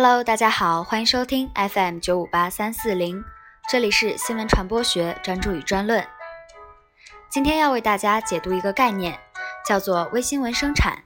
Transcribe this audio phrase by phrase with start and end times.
[0.00, 3.24] Hello，大家好，欢迎收听 FM 九五八三四零，
[3.68, 6.06] 这里是新闻传播学专注与专论。
[7.28, 9.18] 今天要为大家解读一个概念，
[9.66, 11.02] 叫做微新闻生产。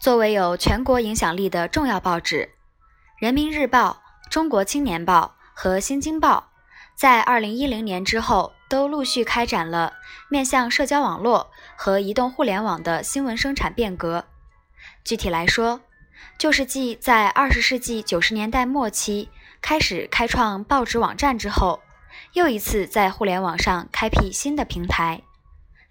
[0.00, 2.44] 作为有全国影响力的重要报纸，
[3.18, 6.50] 《人民日报》《中国青年报》和《新京报》
[6.94, 9.94] 在2010年之后，都陆续开展了
[10.28, 14.24] 面向社交网络和移动互联网的新闻生产变革。
[15.04, 15.80] 具体来说，
[16.38, 19.28] 就是继在20世纪90年代末期
[19.60, 21.80] 开始开创报纸网站之后，
[22.32, 25.22] 又一次在互联网上开辟新的平台，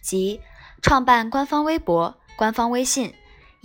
[0.01, 0.41] 即
[0.81, 3.13] 创办官方微博、官方微信。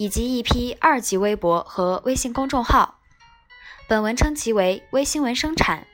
[0.00, 3.00] 以及一批二级微博和微信公众号，
[3.88, 5.87] 本文称其为微新闻生产。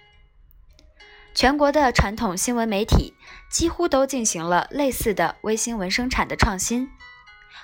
[1.34, 3.12] 全国的传统新闻媒体
[3.50, 6.88] 几乎都进行了类似的微新闻生产的创新，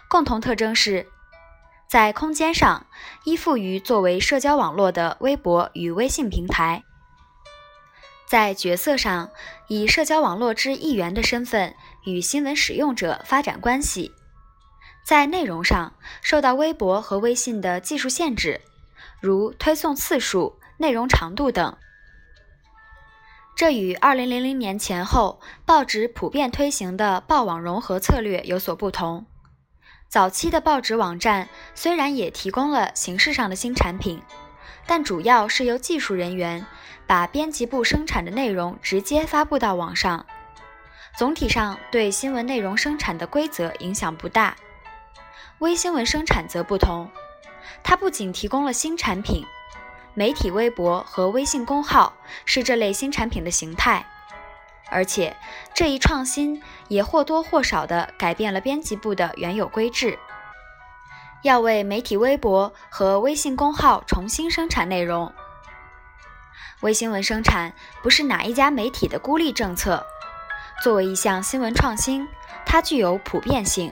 [0.08, 1.06] 共同特征是，
[1.88, 2.86] 在空间上
[3.22, 6.82] 依附于作为社交网络的微博与微信平台，
[8.26, 9.30] 在角色上
[9.68, 14.10] 以社交网络之一员的身份与新闻使用者发展关系。
[15.04, 18.60] 在内容上受到微博和微信的技术限制，
[19.20, 21.76] 如推送次数、内容长度等。
[23.60, 29.26] 这与2000年前后报纸普遍推行的报网融合策略有所不同。
[30.08, 34.22] 早期的报纸网站虽然也提供了形式上的新产品，
[34.86, 36.64] 但主要是由技术人员
[37.06, 40.24] 把编辑部生产的内容直接发布到网上，
[41.18, 44.56] 总体上对新闻内容生产的规则影响不大。
[45.58, 47.10] 微新闻生产则不同，
[47.82, 49.44] 它不仅提供了新产品，
[50.14, 52.12] 媒体微博和微信公号
[52.44, 54.06] 是这类新产品的形态，
[54.90, 55.36] 而且
[55.72, 60.18] 这一创新也或多或少地改变了编辑部的原有规制。
[61.42, 65.32] 要为媒体微博和微信公号重新生产内容，
[66.80, 67.72] 微新闻生产
[68.02, 70.04] 不是哪一家媒体的孤立政策，
[70.82, 72.28] 作为一项新闻创新，
[72.66, 73.90] 它具有普遍性。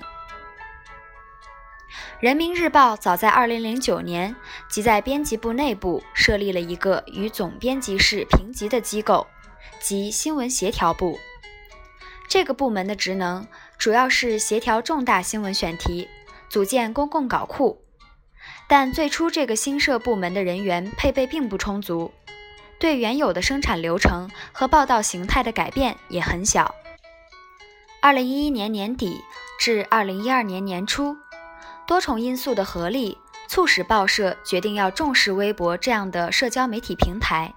[2.21, 4.34] 人民日报早在2009年
[4.69, 9.25] 即在编辑部内部设立了一个与总编辑室平级的机构，
[9.79, 11.17] 即新闻协调部。
[12.27, 13.47] 这个部门的职能
[13.79, 16.09] 主要是协调重大新闻选题，
[16.49, 17.84] 组建公共稿库。
[18.67, 22.12] 但最初这个新设部门的人员配备并不充足，
[22.81, 26.75] 对原有的生产流程和报道形态的改变也很小。
[28.03, 29.21] 2011年年底
[29.61, 31.17] 至2012年年初。
[31.88, 33.16] 多重因素的合力，
[33.49, 37.54] 促使报社决定要重视微博这样的社交媒体平台，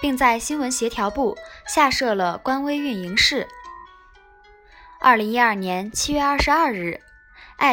[0.00, 3.46] 并在新闻协调部下设了官微运营室。
[4.98, 7.00] 二零一二年七月二十二日，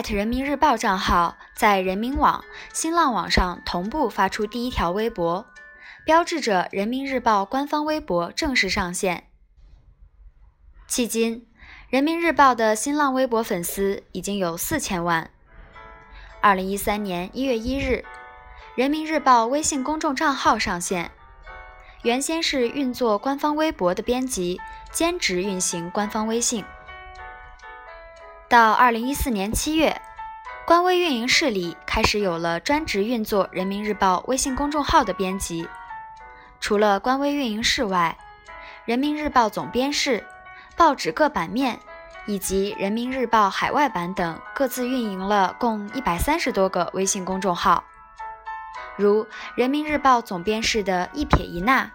[0.10, 5.48] 人民日报账号在人民网、新浪网上同步发出第一条微博，
[6.06, 9.24] 标志着人民日报官方微博正式上线。
[10.88, 11.48] 迄今，
[11.90, 15.32] 人民日报的新浪微博粉丝已经有四千万。
[16.42, 18.06] 二零一三年一月一日，
[18.74, 21.12] 人民日报微信公众账号上线。
[22.04, 26.64] 原先是运作官方微博的编辑兼职运行官方微信。
[28.48, 30.02] 到二零一四年七月，
[30.66, 35.68] 官微运营室里开始有了专职运作人民日报微信公众号的编辑。
[36.62, 38.18] 除了官微运营室外，
[38.86, 40.26] 人民日报总编室、
[40.78, 41.80] 报纸各版面。
[42.30, 47.84] 以及人民日报海外版等各自运营了共一百三十多个微信公众号，
[48.96, 49.26] 如
[49.56, 51.90] 人民日报总编室的一撇一捺，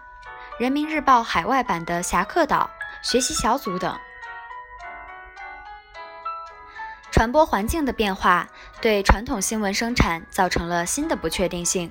[0.59, 2.69] 人民日报海外版的侠客岛
[3.01, 3.97] 学习小组等。
[7.11, 8.49] 传播环境的变化
[8.81, 11.89] 对传统新闻生产造成了新的不确定性，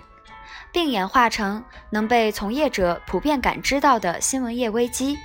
[0.74, 5.16] 并演化成能被从业者普遍感知到的新闻业危机。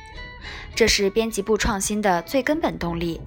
[0.76, 3.20] 这是编辑部创新的最根本动力。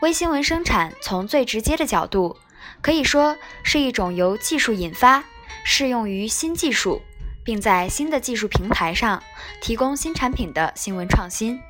[0.00, 2.36] 微新闻生产从最直接的角度，
[2.82, 5.22] 可以说是一种由技术引发、
[5.62, 7.00] 适用于新技术，
[7.44, 9.22] 并在新的技术平台上
[9.60, 11.60] 提供新产品的新闻创新。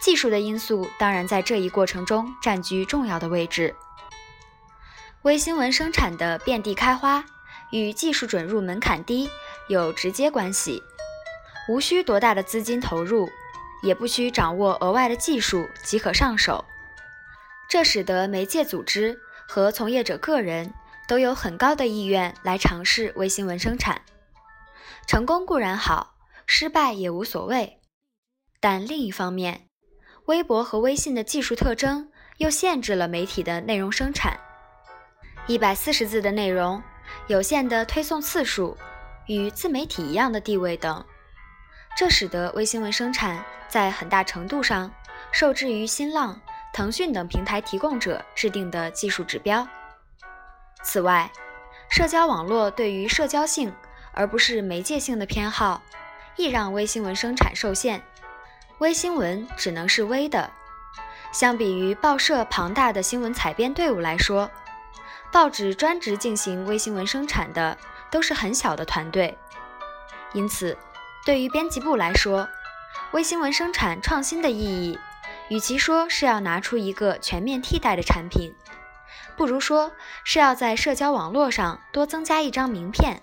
[0.00, 3.74] 技术的因素当然在这一过程中占据重要的位置。
[5.22, 7.24] 微新闻生产的遍地开花
[7.70, 9.28] 与技术准入门槛低
[9.68, 10.82] 有直接关系。
[11.68, 13.28] 无需多大的资金投入，
[13.82, 16.64] 也不需掌握额外的技术即可上手，
[17.68, 19.18] 这使得媒介组织
[19.48, 20.72] 和从业者个人
[21.08, 24.02] 都有很高的意愿来尝试微新闻生产。
[25.06, 26.14] 成功固然好，
[26.46, 27.80] 失败也无所谓。
[28.60, 29.68] 但另一方面，
[30.26, 34.38] 微博和微信的技术特征又限制了媒体的内容生产。
[35.46, 36.82] 一百四十字的内容、
[37.26, 38.76] 有限的推送次数、
[39.26, 41.04] 与自媒体一样的地位等，
[41.96, 44.92] 这使得微新闻生产在很大程度上
[45.32, 46.40] 受制于新浪、
[46.72, 49.66] 腾讯等平台提供者制定的技术指标。
[50.82, 51.30] 此外，
[51.88, 53.72] 社交网络对于社交性
[54.12, 55.82] 而不是媒介性的偏好，
[56.36, 58.02] 亦让微新闻生产受限。
[58.78, 60.50] 微新闻只能是微的。
[61.32, 64.50] 相比于报社庞大的新闻采编队伍来说，
[65.32, 67.76] 报纸专职进行微新闻生产的
[68.10, 69.36] 都是很小的团队。
[70.32, 70.76] 因此，
[71.24, 72.48] 对于编辑部来说，
[73.12, 74.98] 微新闻生产创新的意义，
[75.48, 78.54] 与其说是要拿出一个全面替代的产品，
[79.36, 79.92] 不如说
[80.24, 83.20] 是要在社交网络上多增加一张名片。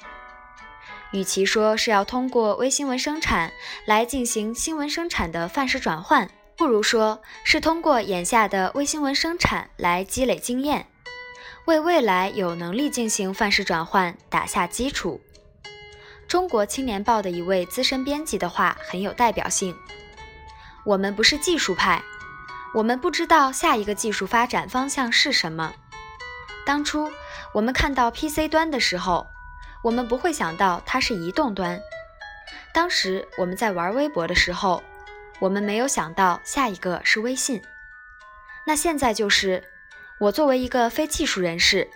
[1.11, 3.51] 与其说是要通过微新闻生产
[3.85, 10.88] 来进行新闻生产的范式转换，不如说是通过眼下的微新闻生产来积累经验，
[11.65, 15.21] 为未来有能力进行范式转换打下基础。
[16.27, 19.75] 中国青年报的一位资深编辑的话很有代表性
[20.86, 22.01] ：“我们不是技术派，
[22.74, 25.74] 我们不知道下一个技术发展方向是什么。
[26.65, 27.12] 当初
[27.54, 29.27] 我们看到 PC 端的时候。”
[29.83, 31.77] 我们不会想到它是移动端。
[32.74, 34.81] 当时我们在玩微博的时候，
[35.42, 37.62] 我们没有想到下一个是微信。
[38.65, 39.62] 那现在就是，
[40.19, 41.89] 我作为一个非技术人士，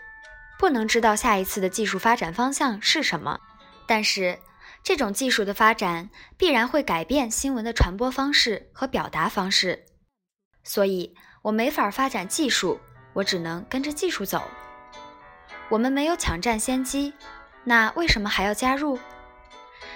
[0.60, 3.40] 不能知道下一次的技术发展方向是什么。
[3.86, 4.40] 但是，
[4.84, 9.86] 这种技术的发展必然会改变新闻的传播方式和表达方式，
[10.64, 12.80] 所以我没法发展技术，
[13.14, 14.44] 我只能跟着技术走。
[15.70, 17.14] 我们没有抢占先机。
[17.64, 18.98] 那为什么还要加入？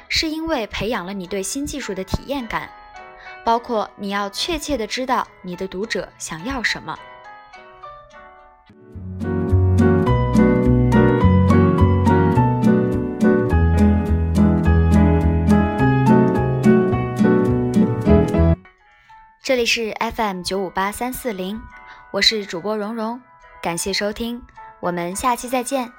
[0.10, 2.70] 是因为培养了你对新技术的体验感，
[3.46, 6.98] 包括你要确切的知道你的读者想要什么。
[19.52, 21.60] 这里是 FM 九五八三四零，
[22.12, 23.20] 我是主播蓉蓉，
[23.62, 24.42] 感谢收听，
[24.80, 25.92] 我们下期再见。